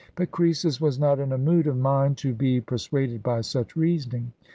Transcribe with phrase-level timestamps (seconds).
[0.15, 3.75] But Croesus was not in a mood of mind to be per suaded by such
[3.75, 4.33] reasoning.